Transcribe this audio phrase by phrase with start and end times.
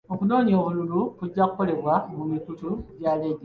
[0.13, 2.69] Okunoonya obululu kujja kukolebwa ku mikutu
[2.99, 3.37] gya laadiyo.